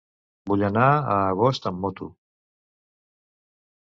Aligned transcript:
Vull 0.51 0.63
anar 0.69 0.85
a 0.93 1.17
Agost 1.17 1.67
amb 1.71 1.83
moto. 1.87 2.07